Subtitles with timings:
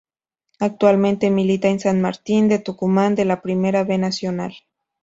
[0.59, 4.55] Actualmente milita en San Martín de Tucumán de la Primera B Nacional.